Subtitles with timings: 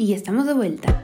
[0.00, 1.02] y estamos de vuelta.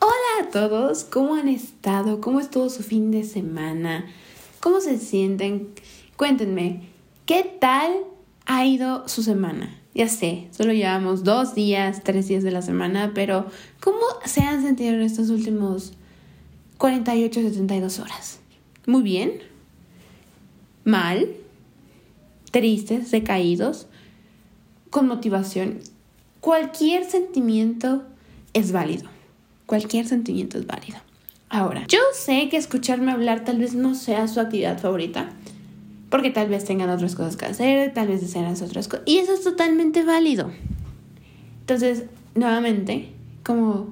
[0.00, 2.20] Hola a todos, ¿cómo han estado?
[2.20, 4.06] ¿Cómo estuvo su fin de semana?
[4.60, 5.70] ¿Cómo se sienten?
[6.16, 6.82] Cuéntenme,
[7.26, 7.90] ¿qué tal
[8.46, 9.76] ha ido su semana?
[9.92, 13.46] Ya sé, solo llevamos dos días, tres días de la semana, pero
[13.80, 15.94] ¿cómo se han sentido en estos últimos
[16.78, 18.38] 48, 72 horas?
[18.86, 19.32] Muy bien,
[20.84, 21.28] mal,
[22.52, 23.88] tristes, decaídos,
[24.94, 25.80] con motivación.
[26.38, 28.04] Cualquier sentimiento
[28.52, 29.10] es válido.
[29.66, 30.98] Cualquier sentimiento es válido.
[31.48, 35.30] Ahora, yo sé que escucharme hablar tal vez no sea su actividad favorita,
[36.10, 39.34] porque tal vez tengan otras cosas que hacer, tal vez desean otras cosas, y eso
[39.34, 40.52] es totalmente válido.
[41.62, 42.04] Entonces,
[42.36, 43.08] nuevamente,
[43.42, 43.88] como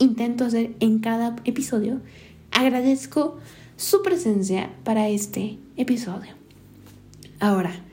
[0.00, 2.00] intento hacer en cada episodio,
[2.50, 3.38] agradezco
[3.76, 6.32] su presencia para este episodio.
[7.38, 7.84] Ahora,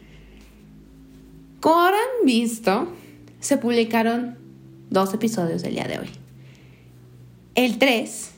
[1.62, 2.92] como habrán visto,
[3.40, 4.38] se publicaron
[4.90, 6.10] dos episodios del día de hoy.
[7.54, 8.32] El 3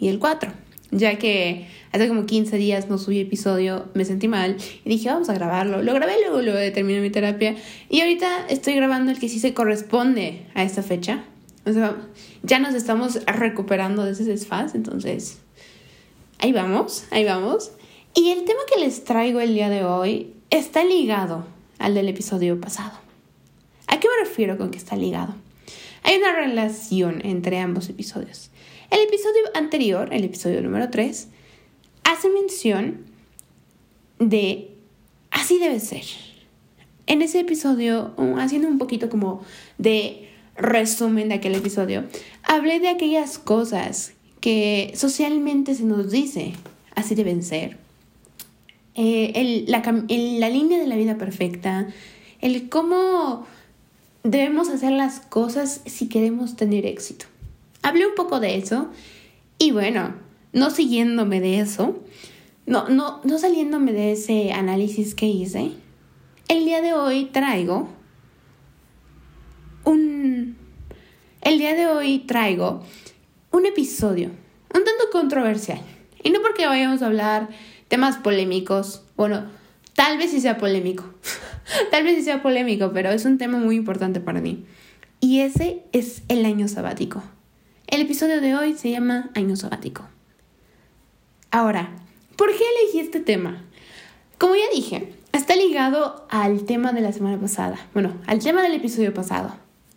[0.00, 0.50] y el 4,
[0.90, 5.28] ya que hace como 15 días no subí episodio, me sentí mal y dije, vamos
[5.28, 5.82] a grabarlo.
[5.82, 7.54] Lo grabé, luego, luego terminé mi terapia
[7.90, 11.24] y ahorita estoy grabando el que sí se corresponde a esta fecha.
[11.66, 11.96] O sea,
[12.42, 15.38] ya nos estamos recuperando de ese desfaz, entonces
[16.38, 17.72] ahí vamos, ahí vamos.
[18.14, 22.60] Y el tema que les traigo el día de hoy está ligado al del episodio
[22.60, 22.92] pasado.
[23.88, 25.34] ¿A qué me refiero con que está ligado?
[26.04, 28.50] Hay una relación entre ambos episodios.
[28.90, 31.28] El episodio anterior, el episodio número 3,
[32.04, 33.04] hace mención
[34.18, 34.70] de
[35.30, 36.04] así debe ser.
[37.06, 39.42] En ese episodio, haciendo un poquito como
[39.78, 42.04] de resumen de aquel episodio,
[42.42, 46.52] hablé de aquellas cosas que socialmente se nos dice,
[46.94, 47.78] así deben ser.
[49.02, 51.88] Eh, la, la línea de la vida perfecta,
[52.42, 53.46] el cómo
[54.24, 57.24] debemos hacer las cosas si queremos tener éxito.
[57.80, 58.90] Hablé un poco de eso
[59.56, 60.16] y bueno,
[60.52, 61.98] no siguiéndome de eso,
[62.66, 65.70] no, no, no saliéndome de ese análisis que hice,
[66.48, 67.88] el día de hoy traigo
[69.84, 70.58] un...
[71.40, 72.82] El día de hoy traigo
[73.50, 74.30] un episodio
[74.74, 75.80] un tanto controversial.
[76.22, 77.48] Y no porque vayamos a hablar
[77.90, 79.02] temas polémicos.
[79.16, 79.44] Bueno,
[79.94, 81.04] tal vez sí sea polémico.
[81.90, 84.64] tal vez sí sea polémico, pero es un tema muy importante para mí.
[85.20, 87.22] Y ese es el año sabático.
[87.88, 90.08] El episodio de hoy se llama Año sabático.
[91.50, 91.90] Ahora,
[92.36, 93.64] ¿por qué elegí este tema?
[94.38, 97.76] Como ya dije, está ligado al tema de la semana pasada.
[97.92, 99.54] Bueno, al tema del episodio pasado.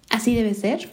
[0.10, 0.90] Así debe ser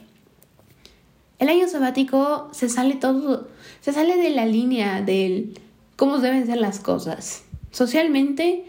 [1.40, 3.48] el año sabático se sale todo,
[3.80, 5.58] se sale de la línea del
[6.00, 7.42] cómo deben ser las cosas.
[7.72, 8.64] Socialmente,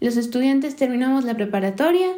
[0.00, 2.08] los estudiantes terminamos la preparatoria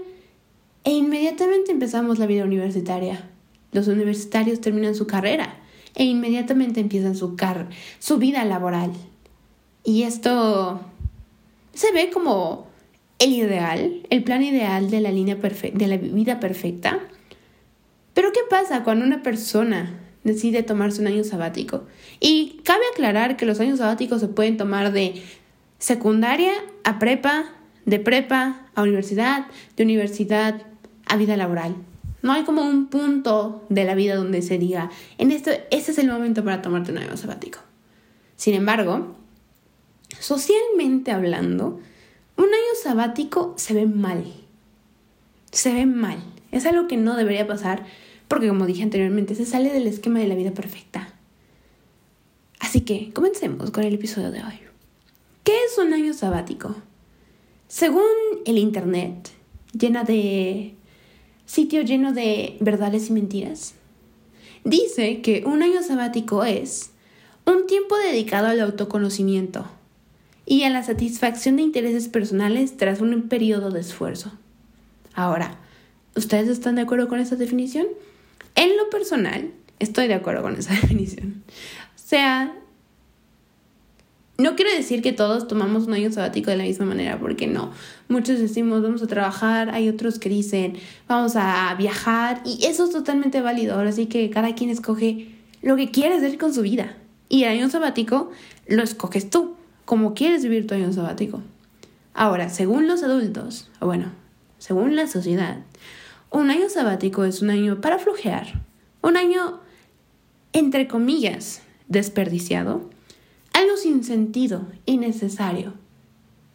[0.85, 3.29] e inmediatamente empezamos la vida universitaria.
[3.73, 5.57] Los universitarios terminan su carrera
[5.97, 7.37] e inmediatamente empiezan su,
[7.99, 8.93] su vida laboral.
[9.83, 10.81] Y esto
[11.73, 12.69] se ve como
[13.19, 17.01] el ideal, el plan ideal de la línea de la vida perfecta
[18.15, 21.85] pero ¿qué pasa cuando una persona decide tomarse un año sabático?
[22.21, 25.23] Y cabe aclarar que los años sabáticos se pueden tomar de
[25.79, 26.53] secundaria
[26.85, 27.45] a prepa,
[27.85, 29.47] de prepa a universidad,
[29.77, 30.63] de universidad
[31.07, 31.75] a vida laboral.
[32.23, 35.99] No hay como un punto de la vida donde se diga, en esto, este es
[35.99, 37.59] el momento para tomarte un año sabático.
[38.37, 39.17] Sin embargo,
[40.21, 41.81] socialmente hablando,
[42.37, 44.25] un año sabático se ve mal.
[45.51, 46.19] Se ve mal.
[46.53, 47.85] Es algo que no debería pasar
[48.33, 51.13] porque como dije anteriormente, se sale del esquema de la vida perfecta.
[52.61, 54.55] Así que comencemos con el episodio de hoy.
[55.45, 56.75] ¿Qué es un año sabático?
[57.69, 58.01] Según
[58.47, 59.29] el Internet,
[59.79, 60.73] llena de...
[61.45, 63.75] sitio lleno de verdades y mentiras,
[64.65, 66.89] dice que un año sabático es
[67.45, 69.67] un tiempo dedicado al autoconocimiento
[70.47, 74.33] y a la satisfacción de intereses personales tras un periodo de esfuerzo.
[75.13, 75.59] Ahora,
[76.15, 77.87] ¿Ustedes están de acuerdo con esa definición?
[78.55, 81.43] En lo personal, estoy de acuerdo con esa definición.
[81.49, 82.55] O sea,
[84.39, 87.71] no quiero decir que todos tomamos un año sabático de la misma manera, porque no.
[88.09, 90.77] Muchos decimos vamos a trabajar, hay otros que dicen
[91.07, 93.75] vamos a viajar, y eso es totalmente válido.
[93.75, 95.29] Ahora sí que cada quien escoge
[95.63, 96.97] lo que quiere hacer con su vida.
[97.29, 98.31] Y el año sabático
[98.67, 101.41] lo escoges tú, como quieres vivir tu año sabático.
[102.15, 104.13] Ahora, según los adultos, bueno,
[104.59, 105.59] según la sociedad,
[106.33, 108.63] un año sabático es un año para flojear,
[109.03, 109.61] un año,
[110.53, 112.91] entre comillas, desperdiciado,
[113.53, 115.75] algo sin sentido, innecesario,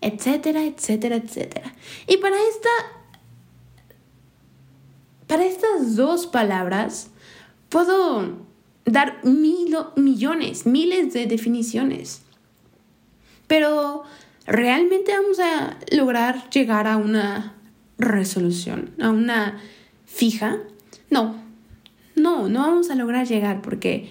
[0.02, 1.76] etcétera, etcétera, etcétera.
[2.08, 2.70] Y para esta
[5.48, 7.10] estas dos palabras
[7.70, 8.38] puedo
[8.86, 12.22] dar mil, millones, miles de definiciones.
[13.48, 14.04] Pero
[14.46, 17.57] ¿realmente vamos a lograr llegar a una
[17.98, 19.60] resolución, a una
[20.06, 20.58] fija?
[21.10, 21.36] No,
[22.16, 24.10] no, no vamos a lograr llegar porque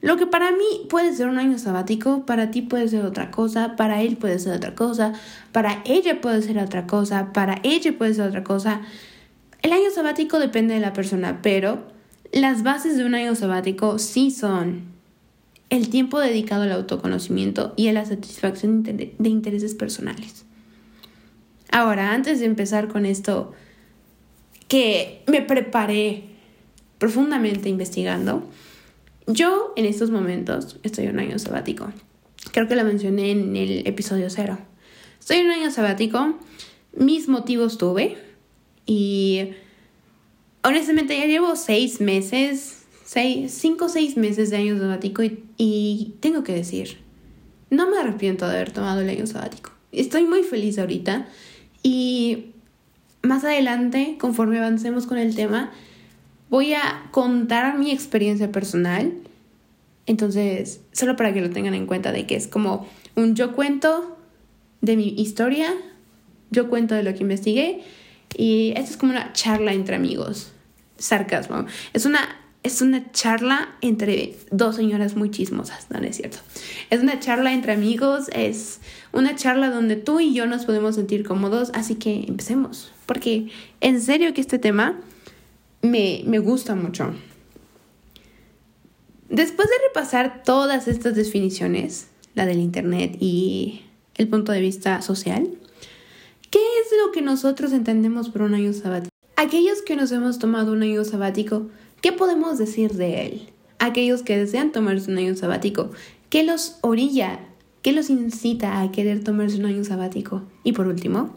[0.00, 3.74] lo que para mí puede ser un año sabático, para ti puede ser otra cosa,
[3.74, 5.12] para él puede ser otra cosa,
[5.50, 8.82] para ella puede ser otra cosa, para ella puede ser otra cosa.
[9.60, 11.82] El año sabático depende de la persona, pero
[12.32, 14.82] las bases de un año sabático sí son
[15.68, 20.44] el tiempo dedicado al autoconocimiento y a la satisfacción de intereses personales.
[21.70, 23.52] Ahora, antes de empezar con esto,
[24.68, 26.24] que me preparé
[26.98, 28.48] profundamente investigando,
[29.26, 31.92] yo en estos momentos estoy en un año sabático.
[32.52, 34.58] Creo que lo mencioné en el episodio cero.
[35.20, 36.38] Estoy en un año sabático.
[36.96, 38.16] Mis motivos tuve.
[38.86, 39.50] Y
[40.62, 46.14] honestamente ya llevo seis meses, seis, cinco o seis meses de año sabático y, y
[46.20, 46.96] tengo que decir,
[47.68, 49.72] no me arrepiento de haber tomado el año sabático.
[49.92, 51.28] Estoy muy feliz ahorita
[51.82, 52.46] y
[53.22, 55.70] más adelante, conforme avancemos con el tema,
[56.50, 59.12] voy a contar mi experiencia personal.
[60.06, 64.16] Entonces, solo para que lo tengan en cuenta de que es como un yo cuento
[64.80, 65.74] de mi historia,
[66.50, 67.82] yo cuento de lo que investigué
[68.36, 70.52] y esto es como una charla entre amigos.
[70.96, 71.66] Sarcasmo.
[71.92, 72.20] Es una
[72.62, 76.38] es una charla entre dos señoras muy chismosas, no, es cierto.
[76.90, 78.80] Es una charla entre amigos, es
[79.12, 83.48] una charla donde tú y yo nos podemos sentir cómodos, así que empecemos, porque
[83.80, 85.00] en serio que este tema
[85.82, 87.14] me, me gusta mucho.
[89.28, 93.82] Después de repasar todas estas definiciones, la del Internet y
[94.16, 95.48] el punto de vista social,
[96.50, 99.12] ¿qué es lo que nosotros entendemos por un año sabático?
[99.36, 101.68] Aquellos que nos hemos tomado un año sabático,
[102.00, 103.48] ¿qué podemos decir de él?
[103.78, 105.90] Aquellos que desean tomarse un año sabático,
[106.30, 107.40] ¿qué los orilla?
[107.82, 110.42] ¿Qué los incita a querer tomarse un año sabático?
[110.64, 111.34] Y por último,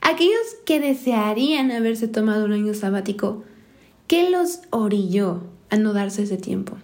[0.00, 3.44] aquellos que desearían haberse tomado un año sabático,
[4.06, 6.76] ¿Qué los orilló a no darse ese tiempo?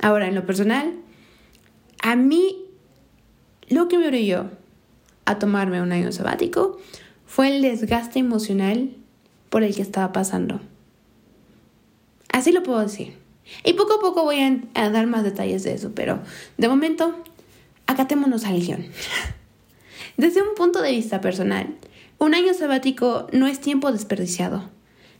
[0.00, 0.94] Ahora, en lo personal,
[2.00, 2.64] a mí
[3.68, 4.50] lo que me orilló
[5.24, 6.78] a tomarme un año sabático
[7.26, 8.94] fue el desgaste emocional
[9.50, 10.60] por el que estaba pasando.
[12.34, 13.16] Así lo puedo decir.
[13.62, 14.40] Y poco a poco voy
[14.74, 16.20] a, dar más detalles de eso, pero
[16.58, 17.14] de momento,
[17.86, 18.86] acatémonos al guion.
[20.16, 21.76] Desde un punto de vista personal,
[22.18, 24.68] un año sabático no es tiempo desperdiciado.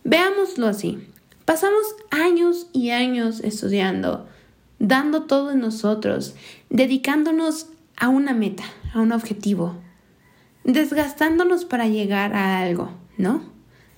[0.02, 1.06] Veámoslo así.
[1.44, 4.26] Pasamos años y años estudiando,
[4.80, 6.34] dando todo en nosotros,
[6.68, 9.76] dedicándonos a una meta, a un objetivo,
[10.64, 13.53] desgastándonos para llegar a algo, ¿no?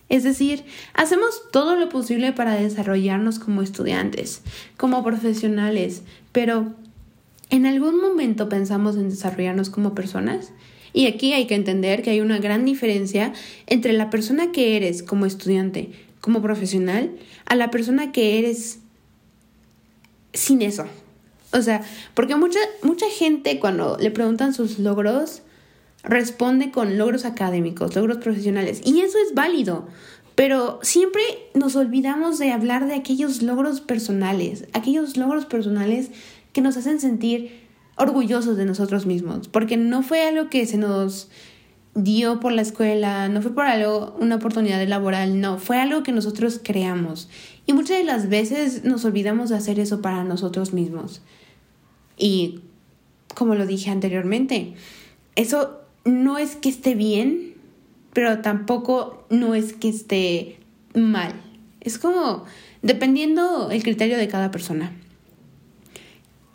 [0.09, 0.65] Es decir,
[0.95, 4.43] hacemos todo lo posible para desarrollarnos como estudiantes,
[4.77, 6.75] como profesionales, pero
[7.51, 10.53] ¿en algún momento pensamos en desarrollarnos como personas?
[10.93, 13.33] Y aquí hay que entender que hay una gran diferencia
[13.67, 17.11] entre la persona que eres como estudiante, como profesional,
[17.45, 18.79] a la persona que eres
[20.33, 20.87] sin eso.
[21.53, 21.83] O sea,
[22.15, 25.43] porque mucha, mucha gente cuando le preguntan sus logros,
[26.07, 28.81] responde con logros académicos, logros profesionales.
[28.85, 29.87] Y eso es válido.
[30.35, 31.23] Pero siempre
[31.55, 36.11] nos olvidamos de hablar de aquellos logros personales, aquellos logros personales
[36.53, 41.31] que nos hacen sentir orgullosos de nosotros mismos, porque no fue algo que se nos
[41.95, 46.13] dio por la escuela, no fue por algo, una oportunidad laboral, no, fue algo que
[46.13, 47.31] nosotros creamos.
[47.65, 51.23] Y muchas de las veces nos olvidamos de hacer eso para nosotros mismos.
[52.19, 52.61] Y
[53.35, 54.75] como lo dije anteriormente,
[55.35, 57.55] eso no es que esté bien,
[58.13, 60.59] pero tampoco no es que esté
[60.95, 61.35] mal.
[61.81, 62.45] Es como
[62.81, 64.93] dependiendo el criterio de cada persona.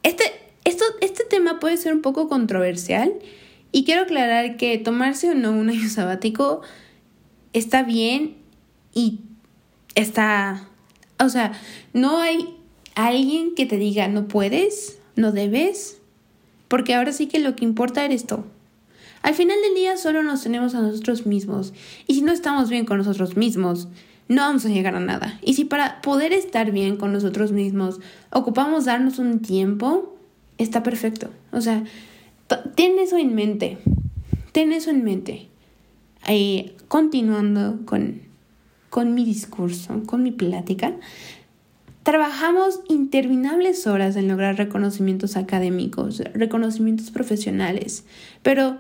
[0.04, 0.24] Este
[0.64, 3.14] esto, este tema puede ser un poco controversial
[3.72, 6.62] y quiero aclarar que tomarse o no un año sabático
[7.54, 8.38] está bien
[8.94, 9.20] y
[9.96, 10.68] está,
[11.20, 11.54] o sea,
[11.94, 12.58] no hay
[12.96, 16.00] alguien que te diga no puedes, no debes,
[16.68, 18.44] porque ahora sí que lo que importa eres tú.
[19.22, 21.74] Al final del día solo nos tenemos a nosotros mismos
[22.08, 23.88] y si no estamos bien con nosotros mismos,
[24.28, 25.40] no vamos a llegar a nada.
[25.42, 28.00] Y si para poder estar bien con nosotros mismos
[28.32, 30.16] ocupamos darnos un tiempo,
[30.58, 31.30] está perfecto.
[31.52, 31.84] O sea,
[32.76, 33.78] ten eso en mente.
[34.54, 35.48] Ten eso en mente.
[36.88, 38.22] Continuando con,
[38.90, 40.94] con mi discurso, con mi plática,
[42.04, 48.06] trabajamos interminables horas en lograr reconocimientos académicos, reconocimientos profesionales,
[48.44, 48.78] pero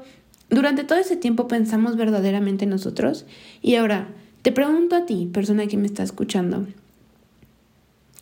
[0.52, 3.26] durante todo ese tiempo pensamos verdaderamente en nosotros
[3.62, 4.10] y ahora
[4.42, 6.66] Te pregunto a ti, persona que me está escuchando,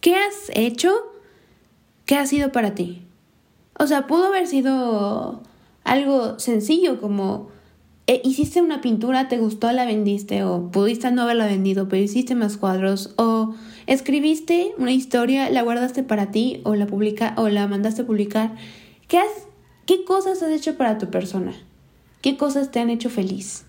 [0.01, 0.91] ¿qué has hecho?
[2.05, 3.03] ¿Qué ha sido para ti?
[3.77, 5.41] O sea, pudo haber sido
[5.85, 7.47] algo sencillo como
[8.07, 12.35] eh, hiciste una pintura, te gustó, la vendiste, o pudiste no haberla vendido, pero hiciste
[12.35, 13.55] más cuadros, o
[13.87, 18.55] escribiste una historia, la guardaste para ti, o la publica, o la mandaste a publicar.
[19.07, 19.47] ¿Qué, has,
[19.85, 21.53] ¿Qué cosas has hecho para tu persona?
[22.21, 23.65] ¿Qué cosas te han hecho feliz?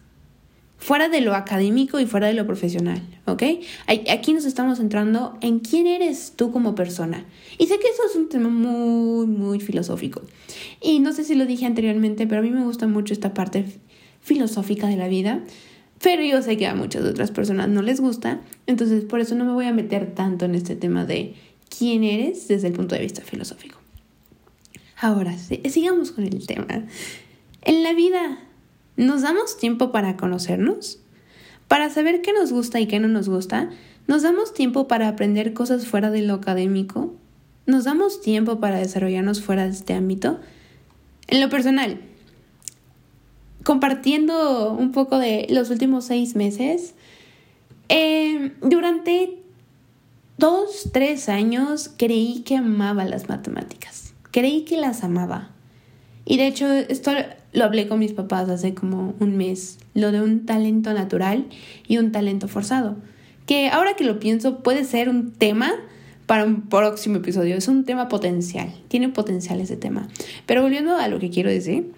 [0.77, 3.43] Fuera de lo académico y fuera de lo profesional, ¿ok?
[3.87, 7.27] Aquí nos estamos centrando en quién eres tú como persona.
[7.59, 10.23] Y sé que eso es un tema muy, muy filosófico.
[10.81, 13.67] Y no sé si lo dije anteriormente, pero a mí me gusta mucho esta parte
[14.23, 15.45] filosófica de la vida,
[16.03, 19.45] pero yo sé que a muchas otras personas no les gusta, entonces por eso no
[19.45, 21.35] me voy a meter tanto en este tema de
[21.69, 23.79] quién eres desde el punto de vista filosófico.
[25.03, 26.87] Ahora, sigamos con el tema.
[27.63, 28.39] En la vida,
[28.97, 31.01] ¿nos damos tiempo para conocernos?
[31.69, 33.71] Para saber qué nos gusta y qué no nos gusta,
[34.07, 37.15] ¿nos damos tiempo para aprender cosas fuera de lo académico?
[37.67, 40.41] ¿Nos damos tiempo para desarrollarnos fuera de este ámbito?
[41.29, 42.01] En lo personal,
[43.63, 46.95] compartiendo un poco de los últimos seis meses.
[47.89, 49.39] Eh, durante
[50.39, 54.15] dos, tres años creí que amaba las matemáticas.
[54.31, 55.51] Creí que las amaba.
[56.25, 57.13] Y de hecho, esto
[57.53, 61.47] lo hablé con mis papás hace como un mes, lo de un talento natural
[61.87, 62.97] y un talento forzado.
[63.47, 65.73] Que ahora que lo pienso puede ser un tema
[66.27, 70.09] para un próximo episodio, es un tema potencial, tiene potencial ese tema.
[70.47, 71.91] Pero volviendo a lo que quiero decir,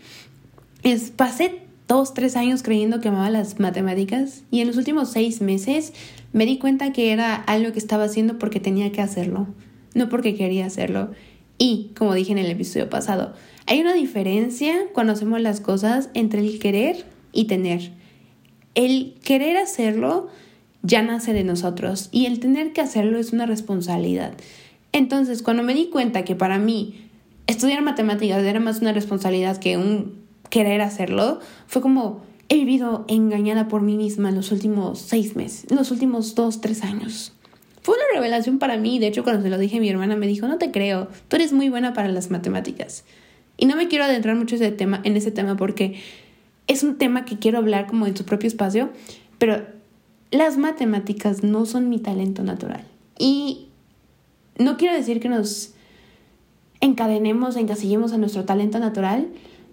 [0.83, 5.43] es, pasé dos, tres años creyendo que amaba las matemáticas y en los últimos seis
[5.43, 5.93] meses
[6.33, 9.49] me di cuenta que era algo que estaba haciendo porque tenía que hacerlo,
[9.95, 11.11] no porque quería hacerlo.
[11.59, 13.35] Y, como dije en el episodio pasado,
[13.67, 17.93] hay una diferencia cuando hacemos las cosas entre el querer y tener.
[18.75, 20.29] El querer hacerlo
[20.83, 24.33] ya nace de nosotros y el tener que hacerlo es una responsabilidad.
[24.93, 27.09] Entonces, cuando me di cuenta que para mí
[27.47, 33.69] estudiar matemáticas era más una responsabilidad que un querer hacerlo, fue como he vivido engañada
[33.69, 37.33] por mí misma en los últimos seis meses, en los últimos dos, tres años.
[37.81, 40.27] Fue una revelación para mí, de hecho cuando se lo dije a mi hermana me
[40.27, 43.05] dijo, no te creo, tú eres muy buena para las matemáticas.
[43.63, 45.95] Y no me quiero adentrar mucho ese tema, en ese tema porque
[46.67, 48.91] es un tema que quiero hablar como en su propio espacio,
[49.39, 49.65] pero
[50.33, 52.85] las matemáticas no son mi talento natural.
[53.21, 53.69] Y
[54.59, 55.75] no quiero decir que nos
[56.81, 59.29] encadenemos, encasillemos a nuestro talento natural,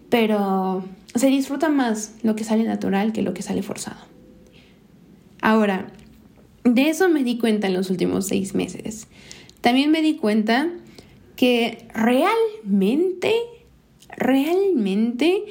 [0.10, 0.84] pero
[1.16, 4.02] se disfruta más lo que sale natural que lo que sale forzado.
[5.42, 5.88] Ahora,
[6.64, 9.08] de eso me di cuenta en los últimos seis meses.
[9.62, 10.70] También me di cuenta
[11.36, 13.34] que realmente,
[14.18, 15.44] realmente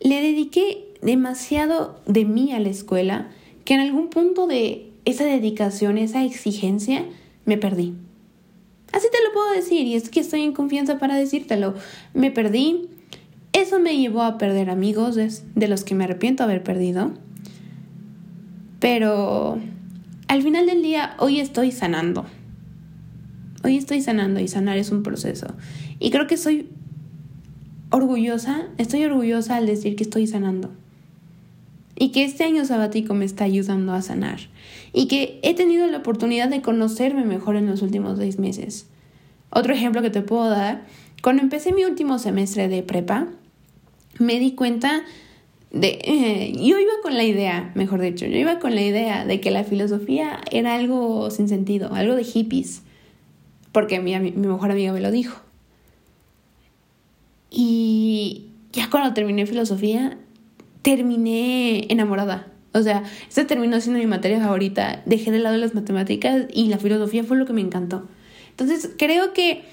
[0.00, 3.28] le dediqué demasiado de mí a la escuela
[3.64, 7.04] que en algún punto de esa dedicación, esa exigencia,
[7.44, 7.94] me perdí.
[8.92, 11.74] Así te lo puedo decir y es que estoy en confianza para decírtelo.
[12.14, 12.88] Me perdí,
[13.52, 17.12] eso me llevó a perder amigos de, los que me arrepiento haber perdido.
[18.80, 19.58] Pero
[20.28, 22.26] al final del día, hoy estoy sanando.
[23.64, 25.46] Hoy estoy sanando y sanar es un proceso.
[25.98, 26.68] Y creo que soy
[27.90, 30.70] orgullosa, estoy orgullosa al decir que estoy sanando.
[31.98, 34.40] Y que este año sabático me está ayudando a sanar.
[34.92, 38.86] Y que he tenido la oportunidad de conocerme mejor en los últimos seis meses.
[39.50, 40.84] Otro ejemplo que te puedo dar,
[41.22, 43.28] cuando empecé mi último semestre de prepa,
[44.18, 45.02] me di cuenta
[45.70, 45.98] de...
[46.04, 49.50] Eh, yo iba con la idea, mejor dicho, yo iba con la idea de que
[49.50, 52.82] la filosofía era algo sin sentido, algo de hippies,
[53.72, 55.45] porque mi, mi mejor amiga me lo dijo.
[57.50, 60.18] Y ya cuando terminé filosofía,
[60.82, 62.52] terminé enamorada.
[62.72, 65.02] O sea, esta terminó siendo mi materia favorita.
[65.06, 68.06] Dejé de lado las matemáticas y la filosofía fue lo que me encantó.
[68.50, 69.64] Entonces, creo que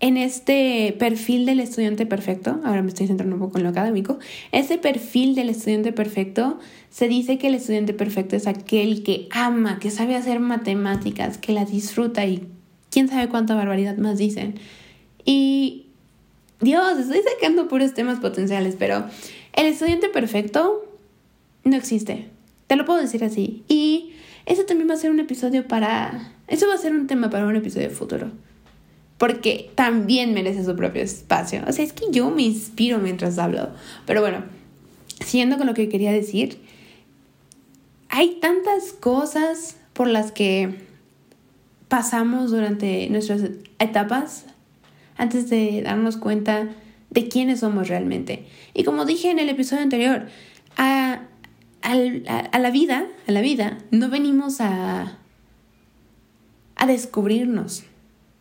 [0.00, 4.18] en este perfil del estudiante perfecto, ahora me estoy centrando un poco en lo académico,
[4.52, 6.58] ese perfil del estudiante perfecto
[6.90, 11.52] se dice que el estudiante perfecto es aquel que ama, que sabe hacer matemáticas, que
[11.52, 12.46] las disfruta y
[12.90, 14.56] quién sabe cuánta barbaridad más dicen.
[15.24, 15.85] Y
[16.60, 19.04] Dios, estoy sacando puros temas potenciales, pero
[19.52, 20.84] el estudiante perfecto
[21.64, 22.28] no existe.
[22.66, 23.64] Te lo puedo decir así.
[23.68, 24.12] Y
[24.46, 26.32] eso también va a ser un episodio para...
[26.48, 28.30] Eso va a ser un tema para un episodio futuro
[29.18, 31.62] porque también merece su propio espacio.
[31.66, 33.70] O sea, es que yo me inspiro mientras hablo.
[34.04, 34.44] Pero bueno,
[35.24, 36.60] siguiendo con lo que quería decir,
[38.08, 40.74] hay tantas cosas por las que
[41.88, 43.42] pasamos durante nuestras
[43.78, 44.46] etapas
[45.16, 46.68] antes de darnos cuenta
[47.10, 48.46] de quiénes somos realmente.
[48.74, 50.26] Y como dije en el episodio anterior,
[50.76, 51.22] a,
[51.82, 55.18] la vida, a la vida, no venimos a,
[56.76, 57.84] a descubrirnos,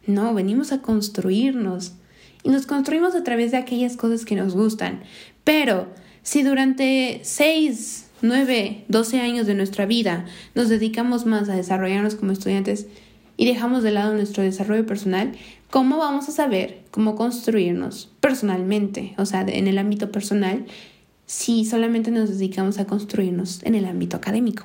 [0.08, 1.94] no, venimos a construirnos.
[2.44, 5.01] Y nos construimos a través de aquellas cosas que nos gustan.
[5.44, 5.88] Pero
[6.22, 12.32] si durante 6, 9, 12 años de nuestra vida nos dedicamos más a desarrollarnos como
[12.32, 12.88] estudiantes
[13.38, 15.34] y dejamos de lado nuestro desarrollo personal,
[15.75, 19.13] ¿cómo vamos a saber cómo construirnos personalmente?
[19.17, 20.67] O sea, en el ámbito personal
[21.25, 24.63] si solamente nos dedicamos a construirnos en el ámbito académico.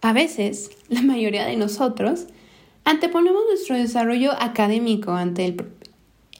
[0.00, 2.26] A veces, la mayoría de nosotros
[2.82, 5.66] anteponemos nuestro desarrollo académico ante el,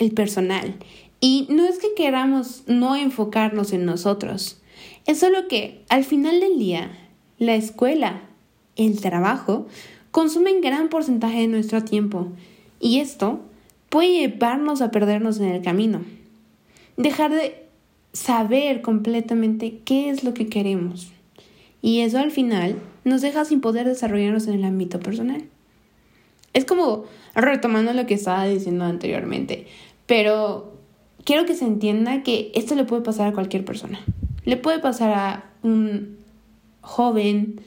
[0.00, 0.75] el personal.
[1.21, 4.61] Y no es que queramos no enfocarnos en nosotros,
[5.07, 6.99] es solo que al final del día,
[7.38, 8.23] la escuela,
[8.75, 9.69] el trabajo,
[10.11, 12.26] consumen gran porcentaje de nuestro tiempo
[12.81, 13.38] y esto
[13.92, 16.00] puede llevarnos a perdernos en el camino.
[16.96, 17.66] Dejar de
[18.14, 21.12] saber completamente qué es lo que queremos.
[21.82, 25.44] Y eso al final nos deja sin poder desarrollarnos en el ámbito personal.
[26.54, 29.66] Es como retomando lo que estaba diciendo anteriormente,
[30.06, 30.72] pero
[31.25, 34.00] quiero que se entienda que esto le puede pasar a cualquier persona.
[34.46, 36.16] Le puede pasar a un
[36.80, 37.61] joven,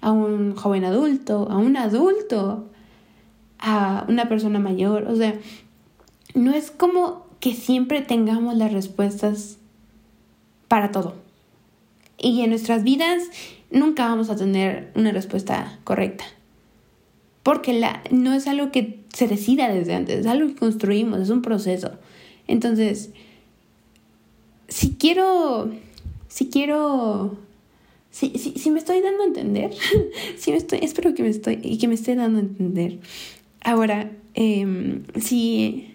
[0.00, 2.70] a un joven adulto, a un adulto,
[3.58, 5.08] a una persona mayor.
[5.08, 5.34] O sea,
[6.34, 9.58] no es como que siempre tengamos las respuestas
[10.68, 11.14] para todo.
[12.18, 13.22] Y en nuestras vidas
[13.70, 16.24] nunca vamos a tener una respuesta correcta.
[17.42, 21.30] Porque la, no es algo que se decida desde antes, es algo que construimos, es
[21.30, 21.92] un proceso.
[22.46, 23.10] Entonces,
[24.68, 25.70] si quiero,
[26.28, 27.36] si quiero,
[28.10, 29.72] si, si, me estoy dando a entender,
[30.36, 32.98] si me estoy, espero que me estoy, y que me esté dando a entender.
[33.62, 35.93] Ahora, em, si,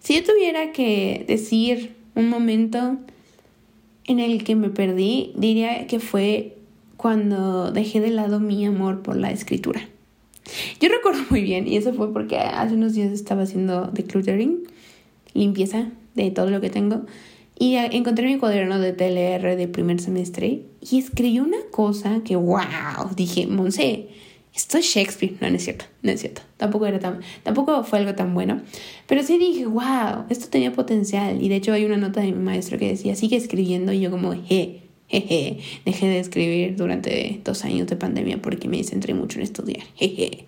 [0.00, 2.98] si yo tuviera que decir un momento
[4.04, 6.56] en el que me perdí, diría que fue
[6.96, 9.88] cuando dejé de lado mi amor por la escritura.
[10.80, 14.64] Yo recuerdo muy bien, y eso fue porque hace unos días estaba haciendo decluttering,
[15.34, 17.02] limpieza de todo lo que tengo,
[17.58, 22.60] y encontré mi cuaderno de TLR de primer semestre y escribí una cosa que, wow,
[23.16, 24.08] dije, Monse,
[24.58, 25.36] esto es Shakespeare.
[25.40, 26.42] No, no es cierto, no es cierto.
[26.56, 28.60] Tampoco, era tan, tampoco fue algo tan bueno.
[29.06, 31.40] Pero sí dije, wow, esto tenía potencial.
[31.40, 33.92] Y de hecho hay una nota de mi maestro que decía, sigue escribiendo.
[33.92, 38.82] Y yo como, je, jeje, dejé de escribir durante dos años de pandemia porque me
[38.82, 39.86] centré mucho en estudiar.
[39.94, 40.46] Jeje.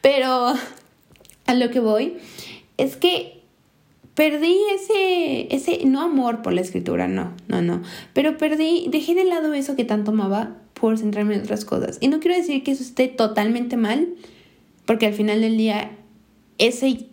[0.00, 0.54] Pero
[1.46, 2.14] a lo que voy
[2.78, 3.42] es que
[4.14, 7.82] perdí ese, ese, no amor por la escritura, no, no, no.
[8.14, 11.98] Pero perdí, dejé de lado eso que tanto amaba por centrarme en otras cosas.
[12.00, 14.08] Y no quiero decir que eso esté totalmente mal,
[14.86, 15.90] porque al final del día
[16.58, 17.06] ese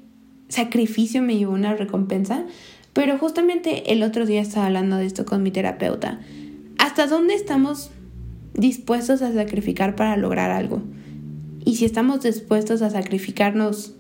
[0.48, 2.46] sacrificio me llevó una recompensa,
[2.94, 6.20] pero justamente el otro día estaba hablando de esto con mi terapeuta.
[6.80, 7.92] ¿Hasta dónde estamos
[8.54, 10.82] dispuestos a sacrificar para lograr algo?
[11.64, 13.94] Y si estamos dispuestos a sacrificarnos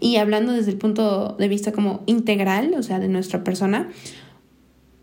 [0.00, 3.88] y hablando desde el punto de vista como integral, o sea, de nuestra persona,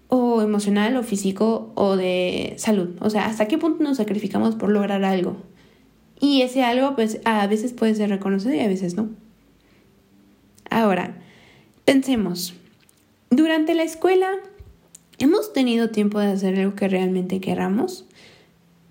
[0.10, 2.90] o emocional o físico o de salud.
[3.00, 5.38] O sea, hasta qué punto nos sacrificamos por lograr algo.
[6.20, 9.10] Y ese algo pues a veces puede ser reconocido y a veces no.
[10.70, 11.16] Ahora,
[11.86, 12.56] pensemos,
[13.30, 14.30] durante la escuela
[15.20, 18.06] hemos tenido tiempo de hacer algo que realmente queramos,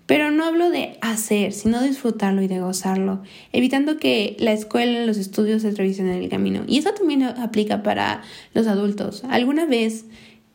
[0.05, 5.17] pero no hablo de hacer, sino disfrutarlo y de gozarlo, evitando que la escuela, los
[5.17, 6.63] estudios se atraviesen en el camino.
[6.67, 8.23] Y eso también aplica para
[8.55, 9.23] los adultos.
[9.29, 10.05] ¿Alguna vez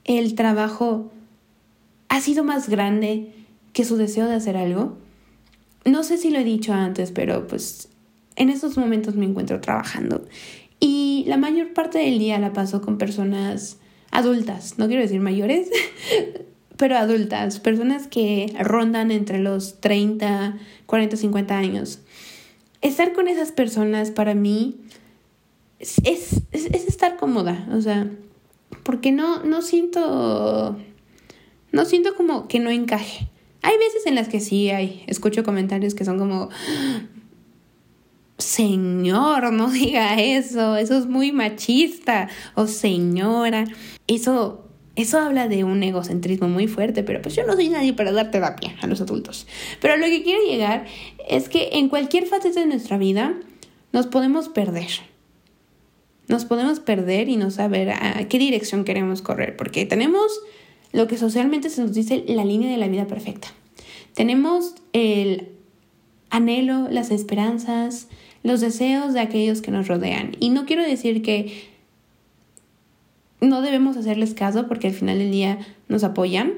[0.05, 1.11] el trabajo
[2.09, 3.33] ha sido más grande
[3.73, 4.97] que su deseo de hacer algo.
[5.85, 7.89] No sé si lo he dicho antes, pero pues
[8.37, 10.25] en estos momentos me encuentro trabajando
[10.81, 13.79] y la mayor parte del día la paso con personas
[14.11, 15.69] adultas, no quiero decir mayores,
[16.77, 22.01] pero adultas, personas que rondan entre los 30, 40, 50 años.
[22.81, 24.77] Estar con esas personas para mí
[25.79, 28.11] es, es, es estar cómoda, o sea,
[28.83, 30.77] porque no, no siento,
[31.73, 33.29] no siento como que no encaje.
[33.63, 36.51] Hay veces en las que sí hay, escucho comentarios que son como,
[38.39, 43.65] señor, no diga eso, eso es muy machista, o señora,
[44.07, 48.13] eso, eso habla de un egocentrismo muy fuerte, pero pues yo no soy nadie para
[48.13, 49.47] dar terapia a los adultos.
[49.81, 50.85] Pero lo que quiero llegar
[51.29, 53.35] es que en cualquier faceta de nuestra vida
[53.93, 54.89] nos podemos perder
[56.29, 60.41] nos podemos perder y no saber a qué dirección queremos correr, porque tenemos
[60.93, 63.49] lo que socialmente se nos dice la línea de la vida perfecta.
[64.15, 65.49] Tenemos el
[66.31, 68.09] anhelo, las esperanzas,
[68.43, 70.37] los deseos de aquellos que nos rodean.
[70.39, 71.69] Y no quiero decir que
[73.41, 75.59] no debemos hacerles caso porque al final del día
[75.89, 76.55] nos apoyan,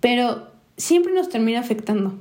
[0.00, 2.18] pero siempre nos termina afectando.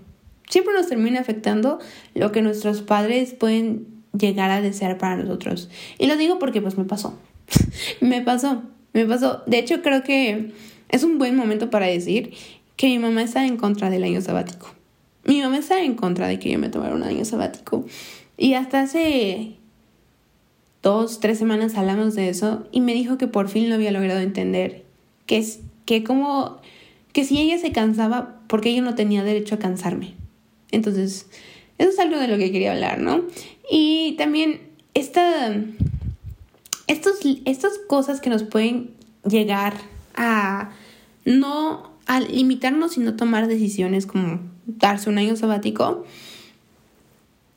[0.50, 1.80] Siempre nos termina afectando
[2.16, 5.70] lo que nuestros padres pueden llegar a desear para nosotros.
[5.98, 7.18] Y lo digo porque pues me pasó.
[8.02, 9.44] me pasó, me pasó.
[9.46, 10.52] De hecho creo que
[10.90, 12.34] es un buen momento para decir
[12.76, 14.68] que mi mamá está en contra del año sabático.
[15.26, 17.86] Mi mamá está en contra de que yo me tomara un año sabático.
[18.38, 19.56] Y hasta hace
[20.82, 24.20] dos, tres semanas hablamos de eso y me dijo que por fin lo había logrado
[24.20, 24.84] entender.
[25.26, 26.60] Que es que como
[27.14, 30.16] que si ella se cansaba, porque yo no tenía derecho a cansarme.
[30.72, 31.28] Entonces,
[31.78, 33.24] eso es algo de lo que quería hablar, ¿no?
[33.70, 34.62] Y también
[34.94, 35.56] esta,
[36.88, 38.92] estos, estas cosas que nos pueden
[39.26, 39.74] llegar
[40.16, 40.72] a
[41.26, 46.04] no a limitarnos y no tomar decisiones como darse un año sabático,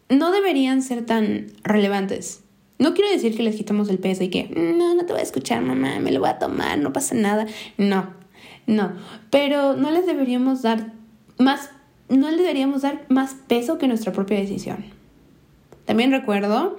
[0.09, 2.42] no deberían ser tan relevantes.
[2.79, 5.25] No quiero decir que les quitamos el peso y que no, no te voy a
[5.25, 7.47] escuchar, mamá, me lo voy a tomar, no pasa nada.
[7.79, 8.11] No,
[8.66, 8.92] no.
[9.31, 10.92] Pero no les deberíamos dar
[11.38, 11.71] más,
[12.09, 14.96] no les deberíamos dar más peso que nuestra propia decisión.
[15.87, 16.77] También recuerdo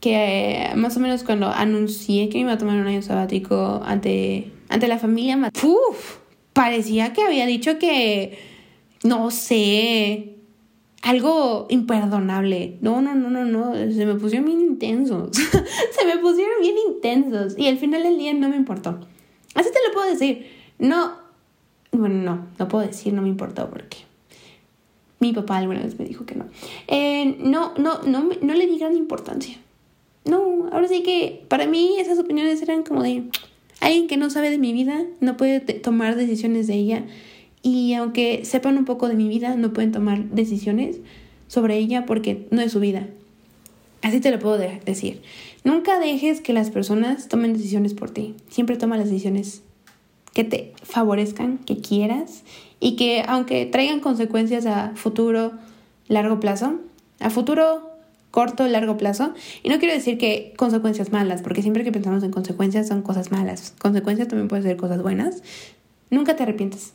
[0.00, 3.82] que eh, más o menos cuando anuncié que me iba a tomar un año sabático
[3.84, 5.38] ante, ante la familia,
[6.52, 8.38] parecía que había dicho que,
[9.04, 10.36] no sé,
[11.02, 12.78] algo imperdonable.
[12.80, 13.74] No, no, no, no, no.
[13.92, 15.36] Se me pusieron bien intensos.
[15.36, 17.58] se me pusieron bien intensos.
[17.58, 19.00] Y al final del día no me importó.
[19.54, 20.46] Así te lo puedo decir.
[20.78, 21.12] No.
[21.92, 22.46] Bueno, no.
[22.58, 24.09] No puedo decir no me importó porque.
[25.20, 26.46] Mi papá alguna vez me dijo que no.
[26.88, 29.58] Eh, no, no, no, no le di gran importancia.
[30.24, 33.24] No, ahora sí que para mí esas opiniones eran como de
[33.80, 37.04] alguien que no sabe de mi vida, no puede tomar decisiones de ella
[37.62, 40.98] y aunque sepan un poco de mi vida, no pueden tomar decisiones
[41.48, 43.08] sobre ella porque no es su vida.
[44.02, 45.20] Así te lo puedo decir.
[45.62, 48.34] Nunca dejes que las personas tomen decisiones por ti.
[48.48, 49.62] Siempre toma las decisiones
[50.32, 52.44] que te favorezcan, que quieras
[52.80, 55.52] y que aunque traigan consecuencias a futuro,
[56.08, 56.80] largo plazo,
[57.20, 57.88] a futuro,
[58.30, 62.30] corto, largo plazo, y no quiero decir que consecuencias malas, porque siempre que pensamos en
[62.30, 63.74] consecuencias son cosas malas.
[63.78, 65.42] Consecuencias también pueden ser cosas buenas.
[66.10, 66.94] Nunca te arrepientes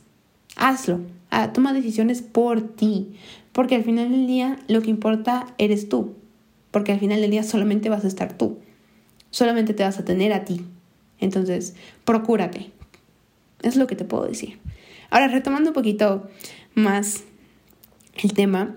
[0.56, 1.00] hazlo.
[1.30, 3.14] Ah, toma decisiones por ti.
[3.52, 6.14] Porque al final del día lo que importa eres tú.
[6.70, 8.58] Porque al final del día solamente vas a estar tú.
[9.30, 10.64] Solamente te vas a tener a ti.
[11.20, 12.70] Entonces, procúrate.
[13.62, 14.58] Es lo que te puedo decir.
[15.10, 16.28] Ahora, retomando un poquito
[16.74, 17.24] más
[18.22, 18.76] el tema.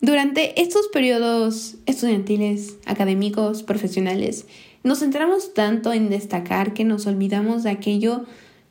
[0.00, 4.46] Durante estos periodos estudiantiles, académicos, profesionales,
[4.84, 8.24] nos centramos tanto en destacar que nos olvidamos de aquello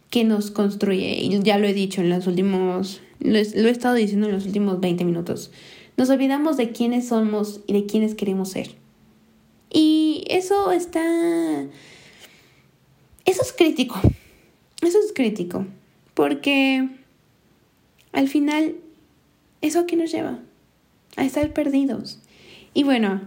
[0.09, 1.17] que nos construye.
[1.21, 4.79] Y ya lo he dicho en los últimos, lo he, estado diciendo en los últimos
[4.79, 5.51] 20 minutos.
[5.97, 8.75] Nos olvidamos de quiénes somos y de quiénes queremos ser.
[9.71, 11.65] Y eso está...
[13.25, 13.99] Eso es crítico.
[14.81, 15.65] Eso es crítico.
[16.17, 16.89] Porque
[18.11, 18.73] al final,
[19.61, 20.39] ¿eso a qué nos lleva?
[21.15, 22.19] A estar perdidos.
[22.73, 23.21] Y bueno,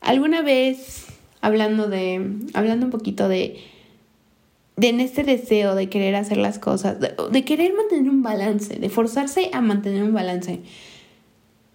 [0.00, 1.06] alguna vez
[1.42, 3.60] hablando de, hablando un poquito de
[4.74, 9.50] de este deseo de querer hacer las cosas, de, querer mantener un balance, de forzarse
[9.52, 10.58] a mantener un balance.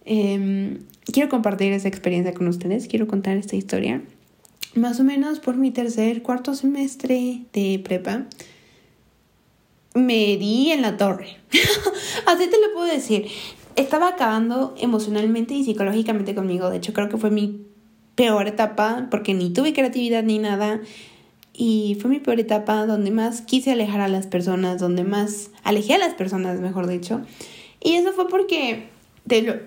[0.04, 4.02] Em, quiero compartir esa experiencia con ustedes, quiero contar esta historia.
[4.74, 8.26] Más o menos por mi tercer, cuarto semestre de prepa,
[9.94, 11.36] me di en la torre.
[12.26, 13.26] Así te lo puedo decir.
[13.76, 16.70] Estaba acabando emocionalmente y psicológicamente conmigo.
[16.70, 17.66] De hecho, creo que fue mi
[18.14, 20.80] peor etapa porque ni tuve creatividad ni nada
[21.52, 25.94] y fue mi peor etapa donde más quise alejar a las personas, donde más alejé
[25.94, 27.22] a las personas, mejor dicho.
[27.80, 28.88] Y eso fue porque,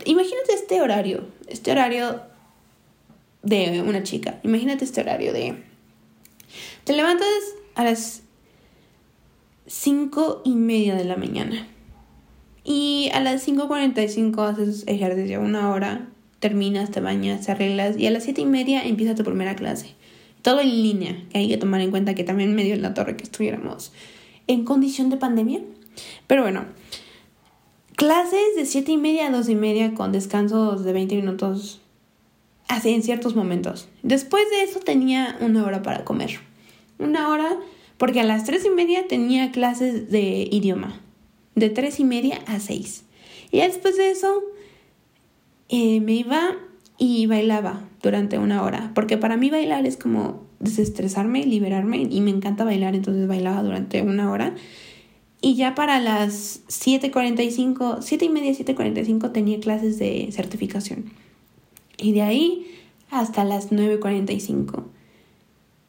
[0.06, 2.22] imagínate este horario, este horario
[3.44, 5.64] de una chica, imagínate este horario de...
[6.84, 7.28] Te levantas
[7.76, 8.24] a las
[9.68, 11.68] cinco y media de la mañana.
[12.64, 18.12] Y a las 5.45 haces ejercicio una hora, terminas, te bañas, te arreglas y a
[18.12, 19.96] las siete y media empieza tu primera clase
[20.48, 23.18] todo en línea, que hay que tomar en cuenta que también medio en la torre
[23.18, 23.92] que estuviéramos
[24.48, 25.60] en condición de pandemia.
[26.26, 26.64] Pero bueno,
[27.98, 31.82] clases de 7 y media a 2 y media con descansos de 20 minutos
[32.70, 33.90] así en ciertos momentos.
[34.04, 36.40] Después de eso tenía una hora para comer.
[36.98, 37.58] Una hora
[37.98, 41.00] porque a las 3 y media tenía clases de idioma.
[41.56, 43.04] De 3 y media a 6.
[43.52, 44.42] Y después de eso
[45.70, 46.56] eh, me iba
[46.98, 52.32] y bailaba durante una hora, porque para mí bailar es como desestresarme, liberarme y me
[52.32, 54.56] encanta bailar, entonces bailaba durante una hora.
[55.40, 61.12] Y ya para las 7.45, 7 y media, 7.45 tenía clases de certificación.
[61.98, 62.68] Y de ahí
[63.12, 64.84] hasta las 9.45.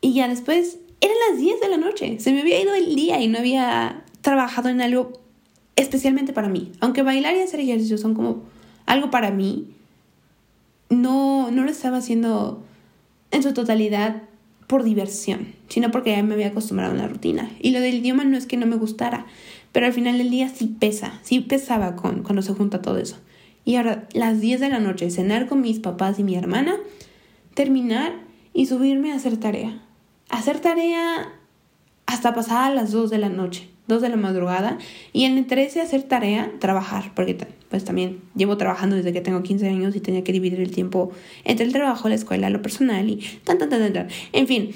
[0.00, 2.18] Y ya después eran las 10 de la noche.
[2.20, 5.12] Se me había ido el día y no había trabajado en algo
[5.76, 6.72] especialmente para mí.
[6.80, 8.42] Aunque bailar y hacer ejercicio son como
[8.86, 9.68] algo para mí,
[10.90, 12.62] no, no lo estaba haciendo
[13.30, 14.22] en su totalidad
[14.66, 17.50] por diversión, sino porque ya me había acostumbrado a una rutina.
[17.60, 19.26] Y lo del idioma no es que no me gustara,
[19.72, 23.16] pero al final del día sí pesa, sí pesaba con, cuando se junta todo eso.
[23.64, 26.76] Y ahora, las 10 de la noche, cenar con mis papás y mi hermana,
[27.54, 28.12] terminar
[28.52, 29.82] y subirme a hacer tarea.
[30.30, 31.32] Hacer tarea
[32.06, 34.78] hasta pasar a las 2 de la noche, 2 de la madrugada,
[35.12, 37.36] y en el 13 hacer tarea, trabajar, porque
[37.68, 41.10] pues también llevo trabajando desde que tengo 15 años y tenía que dividir el tiempo
[41.44, 43.68] entre el trabajo, la escuela, lo personal y tan, tan.
[43.68, 44.08] tan.
[44.32, 44.70] En fin,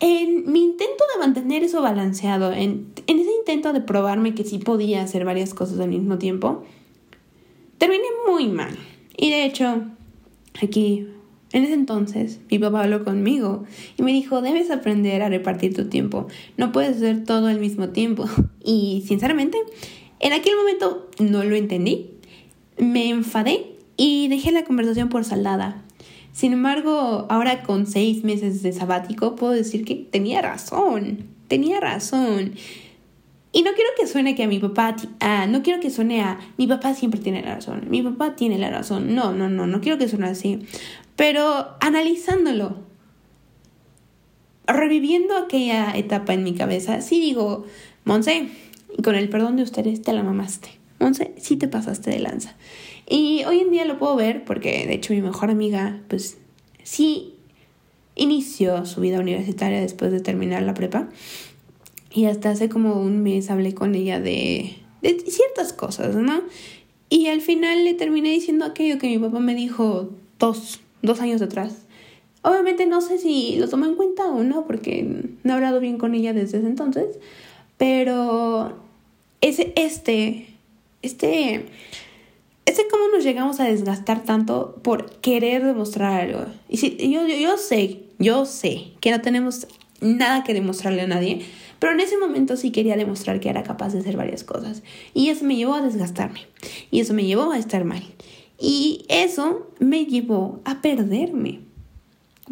[0.00, 4.58] en mi intento de mantener eso balanceado, en, en ese intento de probarme que sí
[4.58, 6.64] podía hacer varias cosas al mismo tiempo,
[7.78, 8.76] terminé muy mal.
[9.16, 9.84] Y de hecho,
[10.62, 11.06] aquí,
[11.54, 13.62] en ese entonces, mi papá habló conmigo
[13.96, 17.90] y me dijo, debes aprender a repartir tu tiempo, no puedes hacer todo al mismo
[17.90, 18.26] tiempo.
[18.66, 19.58] Y sinceramente,
[20.20, 22.10] en aquel momento no lo entendí,
[22.78, 25.84] me enfadé y dejé la conversación por saldada.
[26.32, 32.54] Sin embargo, ahora con seis meses de sabático, puedo decir que tenía razón, tenía razón.
[33.52, 34.96] Y no quiero que suene que a mi papá,
[35.48, 38.68] no quiero que suene a mi papá siempre tiene la razón, mi papá tiene la
[38.68, 39.14] razón.
[39.14, 40.66] No, no, no, no quiero que suene así.
[41.16, 42.78] Pero analizándolo,
[44.66, 47.64] reviviendo aquella etapa en mi cabeza, sí digo,
[48.04, 48.48] Monse,
[48.96, 50.70] y con el perdón de ustedes te la mamaste.
[50.98, 52.54] Monse, sí te pasaste de lanza.
[53.08, 56.38] Y hoy en día lo puedo ver porque de hecho mi mejor amiga, pues
[56.82, 57.34] sí
[58.14, 61.08] inició su vida universitaria después de terminar la prepa.
[62.12, 66.42] Y hasta hace como un mes hablé con ella de, de ciertas cosas, ¿no?
[67.10, 71.40] Y al final le terminé diciendo aquello que mi papá me dijo dos, dos años
[71.42, 71.74] atrás.
[72.42, 75.06] Obviamente no sé si lo tomó en cuenta o no, porque
[75.42, 77.18] no he hablado bien con ella desde ese entonces,
[77.78, 78.76] pero
[79.40, 80.48] ese, este,
[81.02, 81.66] este,
[82.66, 86.46] este cómo nos llegamos a desgastar tanto por querer demostrar algo.
[86.68, 89.66] Y si, yo, yo, yo sé, yo sé que no tenemos
[90.00, 91.46] nada que demostrarle a nadie,
[91.78, 94.82] pero en ese momento sí quería demostrar que era capaz de hacer varias cosas.
[95.12, 96.40] Y eso me llevó a desgastarme.
[96.90, 98.02] Y eso me llevó a estar mal.
[98.58, 101.60] Y eso me llevó a perderme.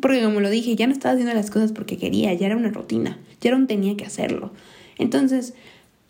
[0.00, 2.70] Porque como lo dije, ya no estaba haciendo las cosas porque quería, ya era una
[2.70, 4.52] rutina, ya no tenía que hacerlo.
[4.98, 5.54] Entonces,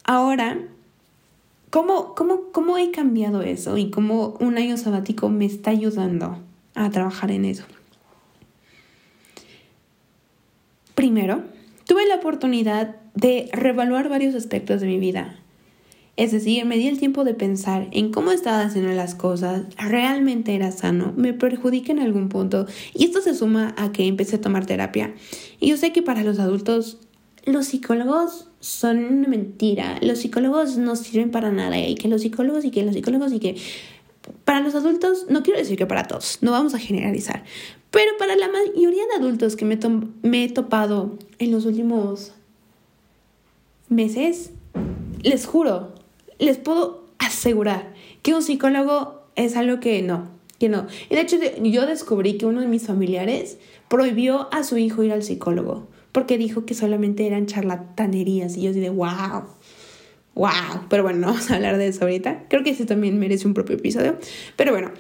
[0.05, 0.59] ahora,
[1.71, 3.77] ¿cómo, cómo, cómo he cambiado eso?
[3.77, 6.39] Y cómo un año sabático me está ayudando
[6.75, 7.65] a trabajar en eso.
[10.95, 11.43] Primero,
[11.87, 15.42] tuve la oportunidad de reevaluar varios aspectos de mi vida.
[16.17, 20.55] Es decir, me di el tiempo de pensar en cómo estaba haciendo las cosas, realmente
[20.55, 22.67] era sano, me perjudica en algún punto.
[22.95, 25.15] Y esto se suma a que empecé a tomar terapia.
[25.59, 26.99] Y yo sé que para los adultos
[27.45, 29.99] los psicólogos son una mentira.
[30.03, 31.79] Los psicólogos no sirven para nada.
[31.81, 33.57] Y que los psicólogos y que los psicólogos y que...
[34.45, 37.43] Para los adultos, no quiero decir que para todos, no vamos a generalizar.
[37.91, 39.79] Pero para la mayoría de adultos que me,
[40.23, 42.33] me he topado en los últimos
[43.89, 44.51] meses,
[45.23, 45.92] les juro,
[46.45, 50.29] les puedo asegurar que un psicólogo es algo que no,
[50.59, 50.87] que no.
[51.11, 55.13] Y de hecho yo descubrí que uno de mis familiares prohibió a su hijo ir
[55.13, 59.45] al psicólogo porque dijo que solamente eran charlatanerías y yo de wow.
[60.35, 62.45] Wow, pero bueno, no vamos a hablar de eso ahorita.
[62.49, 64.17] Creo que ese también merece un propio episodio.
[64.57, 64.91] Pero bueno,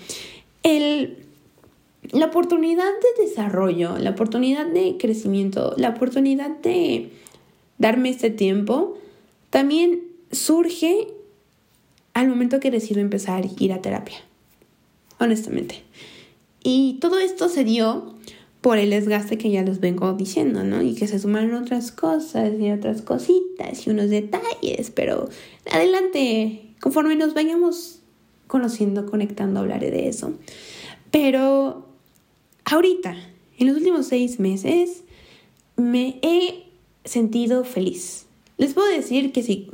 [0.62, 1.24] el,
[2.10, 7.12] la oportunidad de desarrollo, la oportunidad de crecimiento, la oportunidad de
[7.78, 8.98] darme este tiempo,
[9.48, 11.08] también surge
[12.14, 14.18] al momento que decido empezar a ir a terapia,
[15.18, 15.82] honestamente.
[16.62, 18.14] Y todo esto se dio
[18.60, 20.82] por el desgaste que ya les vengo diciendo, ¿no?
[20.82, 25.28] Y que se suman otras cosas y otras cositas y unos detalles, pero
[25.70, 27.98] adelante, conforme nos vayamos
[28.46, 30.34] conociendo, conectando, hablaré de eso.
[31.10, 31.88] Pero
[32.64, 33.16] ahorita,
[33.58, 35.02] en los últimos seis meses,
[35.76, 36.64] me he
[37.04, 38.26] sentido feliz.
[38.58, 39.68] Les puedo decir que sí,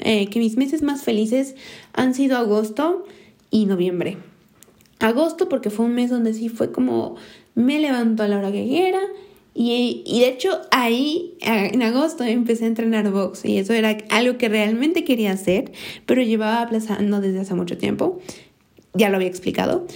[0.00, 1.54] eh, que mis meses más felices
[1.92, 3.04] han sido agosto
[3.50, 4.18] y noviembre.
[4.98, 7.16] Agosto porque fue un mes donde sí fue como
[7.54, 9.00] me levanto a la hora que quiera
[9.54, 14.36] y, y, de hecho ahí en agosto empecé a entrenar box y eso era algo
[14.36, 15.72] que realmente quería hacer,
[16.04, 18.20] pero llevaba aplazando desde hace mucho tiempo,
[18.92, 19.86] ya lo había explicado.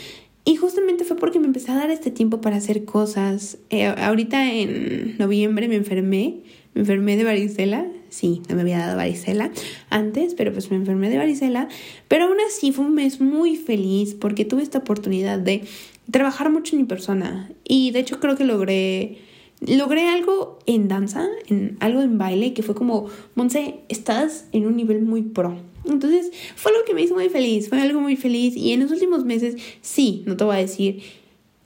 [0.47, 3.59] Y justamente fue porque me empecé a dar este tiempo para hacer cosas.
[3.69, 6.38] Eh, ahorita en noviembre me enfermé
[6.75, 9.51] me enfermé de varicela, sí, no me había dado varicela
[9.88, 11.68] antes, pero pues me enfermé de varicela,
[12.09, 15.64] pero aún así fue un mes muy feliz porque tuve esta oportunidad de
[16.11, 19.18] trabajar mucho en mi persona y de hecho creo que logré
[19.61, 24.77] logré algo en danza, en algo en baile, que fue como, Monse, estás en un
[24.77, 25.59] nivel muy pro.
[25.85, 28.57] Entonces, fue algo que me hizo muy feliz, fue algo muy feliz.
[28.57, 31.03] Y en los últimos meses, sí, no te voy a decir,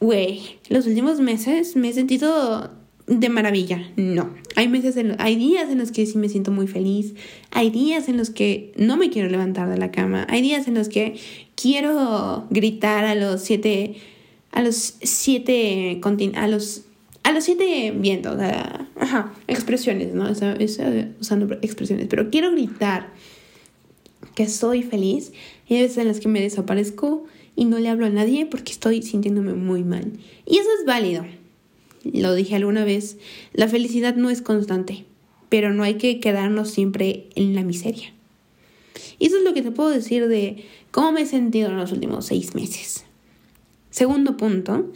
[0.00, 2.70] güey, los últimos meses me he sentido
[3.07, 3.90] de maravilla.
[3.97, 7.14] No, hay meses, en, hay días en los que sí me siento muy feliz,
[7.51, 10.75] hay días en los que no me quiero levantar de la cama, hay días en
[10.75, 11.17] los que
[11.55, 13.97] quiero gritar a los siete,
[14.53, 16.01] a los siete,
[16.35, 16.85] a los
[17.23, 18.38] a los siete vientos,
[18.97, 20.31] ajá, expresiones, ¿no?
[21.21, 23.09] usando expresiones, pero quiero gritar
[24.35, 25.33] que soy feliz
[25.67, 27.25] y hay veces en las que me desaparezco
[27.57, 30.12] y no le hablo a nadie porque estoy sintiéndome muy mal.
[30.45, 31.25] Y eso es válido.
[32.12, 33.17] Lo dije alguna vez,
[33.53, 35.05] la felicidad no es constante,
[35.49, 38.12] pero no hay que quedarnos siempre en la miseria.
[39.19, 41.93] Y eso es lo que te puedo decir de cómo me he sentido en los
[41.93, 43.05] últimos seis meses.
[43.90, 44.90] Segundo punto,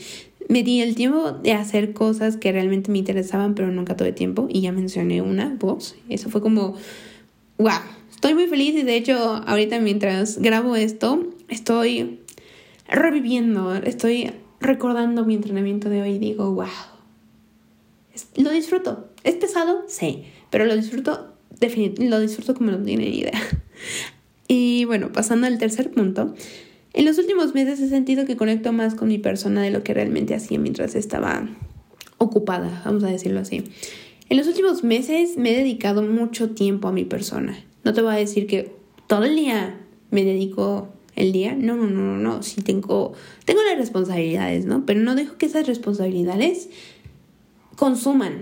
[0.49, 4.49] me di el tiempo de hacer cosas que realmente me interesaban, pero nunca tuve tiempo.
[4.51, 5.95] Y ya mencioné una, voz.
[6.09, 6.75] Eso fue como,
[7.59, 12.21] wow, estoy muy feliz y de hecho ahorita mientras grabo esto, estoy
[12.89, 16.67] reviviendo, estoy recordando mi entrenamiento de hoy y digo, wow,
[18.37, 19.09] lo disfruto.
[19.25, 19.85] ¿Es pesado?
[19.89, 21.35] Sí, pero lo disfruto,
[21.99, 23.33] lo disfruto como no tienen idea.
[24.51, 26.35] Y bueno, pasando al tercer punto,
[26.95, 29.93] en los últimos meses he sentido que conecto más con mi persona de lo que
[29.93, 31.47] realmente hacía mientras estaba
[32.17, 33.65] ocupada, vamos a decirlo así.
[34.31, 37.63] En los últimos meses me he dedicado mucho tiempo a mi persona.
[37.85, 38.73] No te voy a decir que
[39.07, 39.79] todo el día
[40.11, 41.55] me dedico el día.
[41.55, 42.43] No, no, no, no, no.
[42.43, 43.13] Sí tengo,
[43.45, 44.85] tengo las responsabilidades, ¿no?
[44.87, 46.69] Pero no dejo que esas responsabilidades
[47.79, 48.41] consuman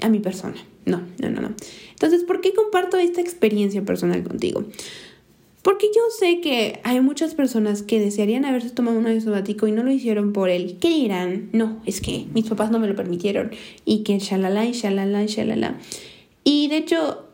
[0.00, 0.56] a mi persona.
[0.84, 1.50] No, no, no, no.
[1.90, 4.64] Entonces, ¿por qué comparto esta experiencia personal contigo?
[5.62, 9.72] Porque yo sé que hay muchas personas que desearían haberse tomado un año sabático y
[9.72, 10.76] no lo hicieron por él.
[10.80, 11.48] ¿Qué dirán?
[11.52, 13.50] No, es que mis papás no me lo permitieron.
[13.84, 15.80] Y que shalala y shalala y shalala.
[16.44, 17.24] Y de hecho,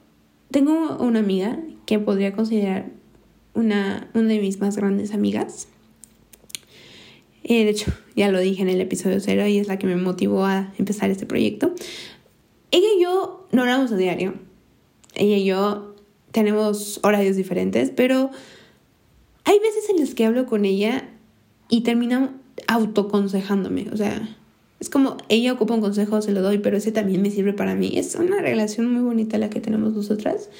[0.50, 2.86] tengo una amiga que podría considerar
[3.52, 5.68] una, una de mis más grandes amigas.
[7.42, 10.44] De hecho, ya lo dije en el episodio cero y es la que me motivó
[10.44, 11.74] a empezar este proyecto.
[12.70, 14.34] Ella y yo no hablamos a diario.
[15.14, 15.94] Ella y yo
[16.30, 18.30] tenemos horarios diferentes, pero
[19.44, 21.08] hay veces en las que hablo con ella
[21.68, 22.30] y termino
[22.66, 24.36] autoconsejándome, o sea,
[24.82, 27.76] es como ella ocupa un consejo, se lo doy, pero ese también me sirve para
[27.76, 27.92] mí.
[27.94, 30.50] Es una relación muy bonita la que tenemos nosotras.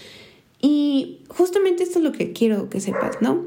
[0.61, 3.45] Y justamente esto es lo que quiero que sepas, ¿no?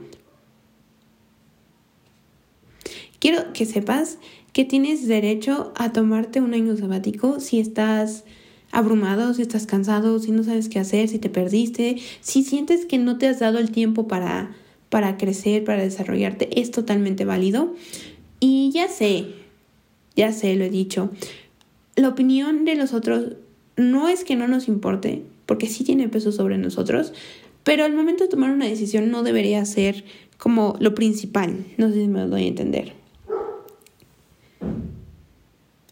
[3.19, 4.17] Quiero que sepas
[4.53, 8.23] que tienes derecho a tomarte un año sabático si estás
[8.71, 12.97] abrumado, si estás cansado, si no sabes qué hacer, si te perdiste, si sientes que
[12.97, 14.55] no te has dado el tiempo para,
[14.89, 17.73] para crecer, para desarrollarte, es totalmente válido.
[18.39, 19.27] Y ya sé,
[20.15, 21.09] ya sé, lo he dicho,
[21.95, 23.33] la opinión de los otros
[23.77, 27.13] no es que no nos importe, porque sí tiene peso sobre nosotros,
[27.63, 30.03] pero al momento de tomar una decisión no debería ser
[30.37, 31.65] como lo principal.
[31.77, 33.04] No sé si me doy a entender.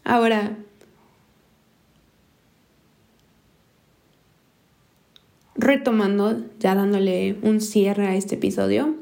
[0.04, 0.56] Ahora,
[5.56, 8.94] retomando, ya dándole un cierre a este episodio,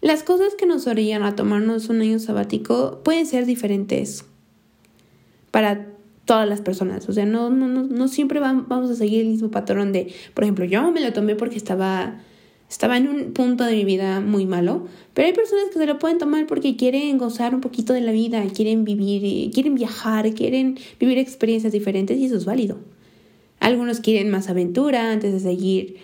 [0.00, 4.24] las cosas que nos orillan a tomarnos un año sabático pueden ser diferentes
[5.50, 5.86] para
[6.24, 7.08] todas las personas.
[7.08, 10.64] O sea, no, no, no, siempre vamos a seguir el mismo patrón de, por ejemplo,
[10.64, 12.20] yo me lo tomé porque estaba,
[12.72, 15.98] estaba en un punto de mi vida muy malo, pero hay personas que se lo
[15.98, 20.78] pueden tomar porque quieren gozar un poquito de la vida, quieren vivir, quieren viajar, quieren
[20.98, 22.78] vivir experiencias diferentes y eso es válido.
[23.60, 25.96] Algunos quieren más aventura antes de seguir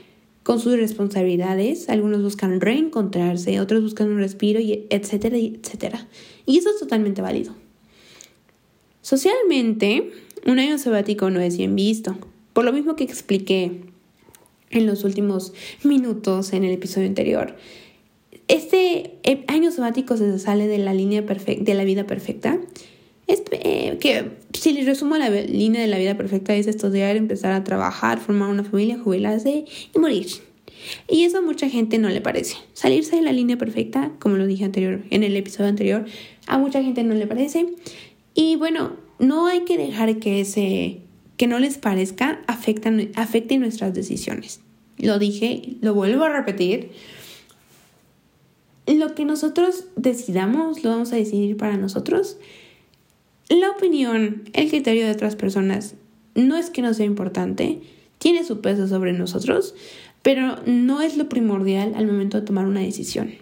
[0.43, 6.07] con sus responsabilidades, algunos buscan reencontrarse, otros buscan un respiro, y etcétera, etcétera.
[6.45, 7.55] Y eso es totalmente válido.
[9.01, 10.11] Socialmente,
[10.47, 12.19] un año sabático no es bien visto,
[12.53, 13.81] por lo mismo que expliqué
[14.71, 15.53] en los últimos
[15.85, 17.57] minutos en el episodio anterior.
[18.49, 22.59] Este eh, año sabático se sale de la línea de la vida perfecta
[23.29, 27.53] es eh, que si les resumo la línea de la vida perfecta es estudiar, empezar
[27.53, 30.27] a trabajar, formar una familia, jubilarse y morir.
[31.09, 32.57] Y eso a mucha gente no le parece.
[32.73, 36.07] Salirse de la línea perfecta, como lo dije anterior, en el episodio anterior,
[36.47, 37.67] a mucha gente no le parece.
[38.35, 41.01] Y bueno, no hay que dejar que ese
[41.39, 44.61] que no les parezca afecte, afecte nuestras decisiones.
[44.99, 46.91] Lo dije, lo vuelvo a repetir.
[48.87, 52.37] Lo que nosotros decidamos, lo vamos a decidir para nosotros
[53.49, 55.95] la opinión, el criterio de otras personas
[56.35, 57.81] no es que no sea importante,
[58.19, 59.75] tiene su peso sobre nosotros,
[60.23, 63.33] pero no es lo primordial al momento de tomar una decisión.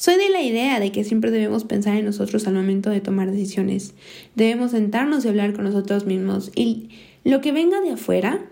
[0.00, 3.30] Soy de la idea de que siempre debemos pensar en nosotros al momento de tomar
[3.30, 3.92] decisiones.
[4.34, 6.52] Debemos sentarnos y hablar con nosotros mismos.
[6.54, 6.88] Y
[7.22, 8.46] lo que venga de afuera,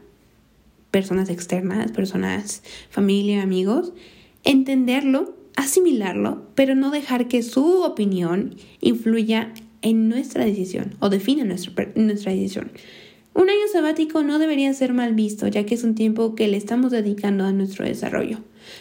[0.90, 3.94] personas externas, personas, familia, amigos,
[4.44, 11.88] entenderlo, asimilarlo, pero no dejar que su opinión influya en nuestra decisión o defina nuestra,
[11.94, 12.72] nuestra decisión.
[13.38, 16.56] Un año sabático no debería ser mal visto, ya que es un tiempo que le
[16.56, 18.38] estamos dedicando a nuestro desarrollo.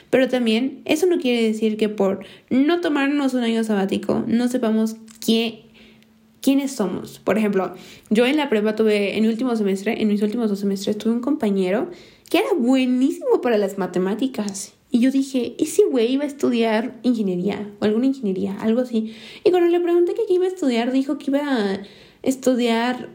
[0.09, 4.95] Pero también eso no quiere decir que por no tomarnos un año sabático no sepamos
[5.23, 7.19] quiénes somos.
[7.19, 7.75] Por ejemplo,
[8.09, 11.21] yo en la prepa tuve, en último semestre, en mis últimos dos semestres, tuve un
[11.21, 11.91] compañero
[12.27, 14.73] que era buenísimo para las matemáticas.
[14.89, 19.13] Y yo dije, ese güey iba a estudiar ingeniería o alguna ingeniería, algo así.
[19.43, 21.81] Y cuando le pregunté qué iba a estudiar, dijo que iba a
[22.23, 23.09] estudiar,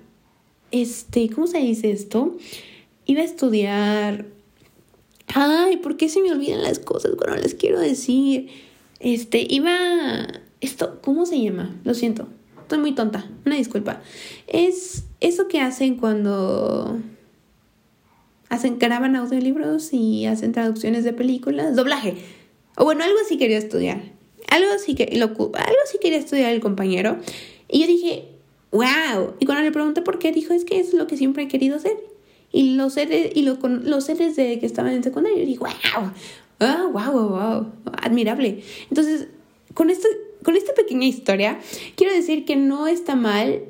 [0.72, 2.36] este, ¿cómo se dice esto?
[3.06, 4.26] Iba a estudiar...
[5.34, 8.48] Ay, ¿por qué se me olvidan las cosas cuando les quiero decir?
[9.00, 10.26] Este, iba...
[10.60, 11.74] Esto, ¿cómo se llama?
[11.84, 12.28] Lo siento,
[12.60, 14.00] estoy muy tonta, una disculpa.
[14.46, 17.00] Es eso que hacen cuando
[18.48, 22.16] hacen, graban audiolibros y hacen traducciones de películas, doblaje.
[22.76, 24.02] O bueno, algo así quería estudiar.
[24.48, 27.16] Algo así, que, lo, algo así quería estudiar el compañero.
[27.68, 28.28] Y yo dije,
[28.72, 29.34] wow.
[29.38, 31.76] Y cuando le pregunté por qué, dijo, es que es lo que siempre he querido
[31.76, 31.96] hacer.
[32.50, 35.40] Y lo sé, y lo, lo sé desde que estaba en secundario.
[35.40, 36.10] Y dije, wow.
[36.58, 37.72] Ah, wow, wow, wow.
[38.02, 38.62] Admirable.
[38.90, 39.28] Entonces,
[39.74, 40.08] con, esto,
[40.42, 41.60] con esta pequeña historia,
[41.96, 43.62] quiero decir que no está mal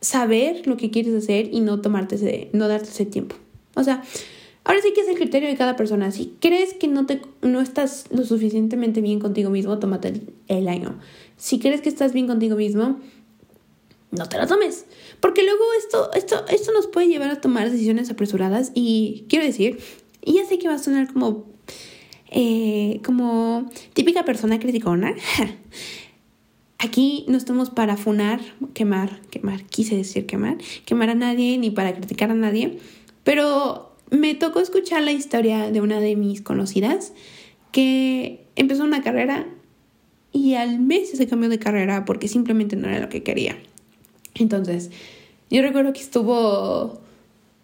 [0.00, 3.36] saber lo que quieres hacer y no tomarte ese, no darte ese tiempo.
[3.74, 4.02] O sea,
[4.64, 6.10] ahora sí que es el criterio de cada persona.
[6.10, 10.98] Si crees que no, te, no estás lo suficientemente bien contigo mismo, tómate el, año.
[11.36, 12.98] Si crees que estás bien contigo mismo,
[14.10, 14.86] no te lo tomes.
[15.20, 19.78] Porque luego esto, esto, esto nos puede llevar a tomar decisiones apresuradas y quiero decir,
[20.24, 21.46] y ya sé que va a sonar como,
[22.30, 25.14] eh, como típica persona criticona.
[26.78, 28.40] Aquí no estamos para funar,
[28.72, 30.56] quemar, quemar, quise decir quemar,
[30.86, 32.78] quemar a nadie ni para criticar a nadie.
[33.22, 37.12] Pero me tocó escuchar la historia de una de mis conocidas
[37.70, 39.46] que empezó una carrera
[40.32, 43.58] y al mes se cambió de carrera porque simplemente no era lo que quería.
[44.34, 44.90] Entonces,
[45.50, 47.00] yo recuerdo que estuvo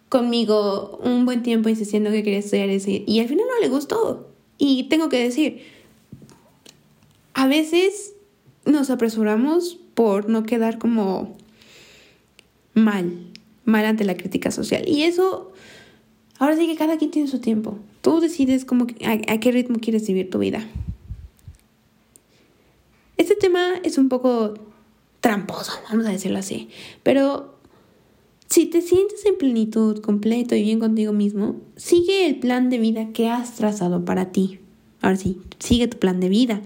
[0.09, 4.27] conmigo un buen tiempo insistiendo que quería estudiar ese y al final no le gustó.
[4.57, 5.61] Y tengo que decir,
[7.33, 8.13] a veces
[8.65, 11.35] nos apresuramos por no quedar como
[12.73, 13.27] mal
[13.67, 14.87] mal ante la crítica social.
[14.87, 15.51] Y eso,
[16.39, 17.77] ahora sí que cada quien tiene su tiempo.
[18.01, 20.65] Tú decides cómo, a, qué ritmo quieres vivir tu vida.
[23.17, 24.53] Este tema es un poco
[25.27, 26.69] tramposo, vamos a decirlo así.
[27.03, 27.53] Pero
[28.47, 33.09] si te sientes en plenitud, completo y bien contigo mismo, sigue el plan de vida
[33.11, 34.59] que has trazado para ti.
[35.01, 36.61] Ahora sí, sigue tu plan de vida.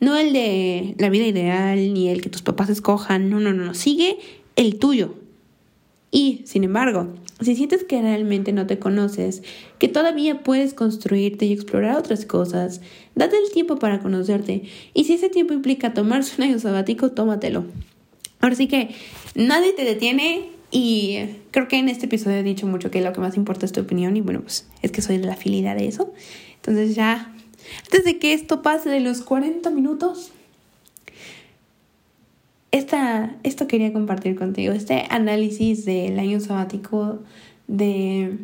[0.00, 3.28] No el de la vida ideal ni el que tus papás escojan.
[3.28, 3.74] No, no, no, no.
[3.74, 4.16] Sigue
[4.56, 5.16] el tuyo,
[6.10, 7.08] y, sin embargo,
[7.40, 9.42] si sientes que realmente no te conoces,
[9.78, 12.80] que todavía puedes construirte y explorar otras cosas,
[13.14, 14.64] date el tiempo para conocerte.
[14.92, 17.64] Y si ese tiempo implica tomarse un año sabático, tómatelo.
[18.40, 18.94] Ahora sí que
[19.34, 21.18] nadie te detiene y
[21.50, 23.80] creo que en este episodio he dicho mucho que lo que más importa es tu
[23.80, 26.12] opinión y bueno, pues es que soy la afinidad de eso.
[26.56, 27.34] Entonces ya,
[27.84, 30.32] antes de que esto pase de los 40 minutos,
[32.70, 37.18] esta, esto quería compartir contigo, este análisis del año sabático,
[37.66, 38.38] de,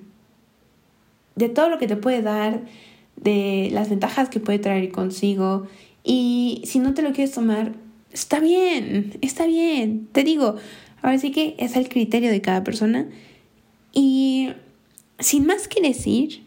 [1.36, 2.62] de todo lo que te puede dar,
[3.16, 5.68] de las ventajas que puede traer consigo.
[6.02, 7.72] Y si no te lo quieres tomar,
[8.16, 10.08] está bien, está bien.
[10.10, 10.56] Te digo,
[11.02, 13.06] ahora sí que es el criterio de cada persona.
[13.92, 14.48] Y
[15.18, 16.42] sin más que decir,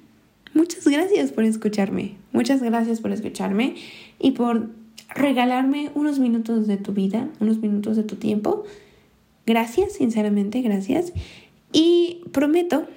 [0.56, 2.16] muchas gracias por escucharme.
[2.32, 3.76] Muchas gracias por escucharme
[4.20, 4.70] y por
[5.14, 8.64] regalarme unos minutos de tu vida, unos minutos de tu tiempo.
[9.46, 11.14] Gracias, sinceramente, gracias.
[11.72, 12.88] Y prometo,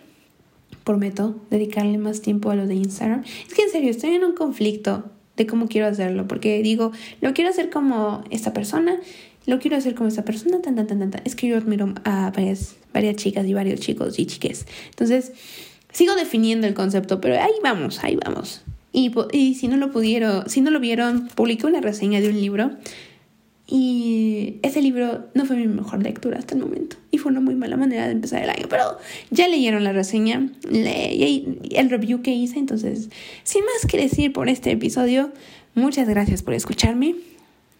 [0.82, 3.22] prometo dedicarle más tiempo a lo de Instagram.
[3.46, 7.32] Es que en serio, estoy en un conflicto de cómo quiero hacerlo, porque digo, lo
[7.32, 8.96] quiero hacer como esta persona,
[9.46, 11.22] lo quiero hacer como esta persona, tan, tan, tan, tan, tan.
[11.24, 14.66] Es que yo admiro a varias, varias chicas y varios chicos y chiques.
[14.90, 15.32] Entonces,
[15.92, 18.62] sigo definiendo el concepto, pero ahí vamos, ahí vamos.
[18.92, 22.40] Y, y si no lo pudieron, si no lo vieron, publiqué una reseña de un
[22.40, 22.72] libro
[23.66, 26.96] y ese libro no fue mi mejor lectura hasta el momento.
[27.10, 28.66] Y fue una muy mala manera de empezar el año.
[28.68, 28.98] Pero
[29.30, 32.58] ya leyeron la reseña, leí el review que hice.
[32.58, 33.08] Entonces,
[33.44, 35.30] sin más que decir por este episodio,
[35.74, 37.14] muchas gracias por escucharme.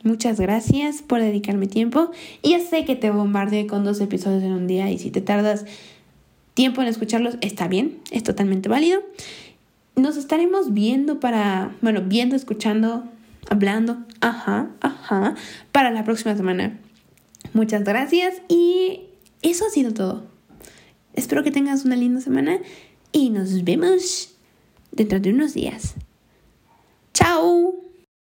[0.04, 2.10] Muchas gracias por dedicarme tiempo.
[2.42, 4.90] Y ya sé que te bombardeé con dos episodios en un día.
[4.90, 5.64] Y si te tardas
[6.54, 7.98] tiempo en escucharlos, está bien.
[8.10, 9.02] Es totalmente válido
[9.94, 13.04] nos estaremos viendo para, bueno, viendo, escuchando
[13.52, 15.34] hablando, ajá, ajá,
[15.72, 16.78] para la próxima semana.
[17.52, 19.08] Muchas gracias y
[19.42, 20.26] eso ha sido todo.
[21.12, 22.60] Espero que tengas una linda semana
[23.12, 24.34] y nos vemos
[24.90, 25.94] dentro de unos días.
[27.12, 27.81] ¡Chao!